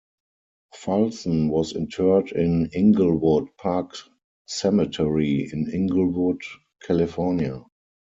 [0.73, 3.95] Fulson was interred in Inglewood Park
[4.47, 6.41] Cemetery, in Inglewood,
[6.81, 7.63] California.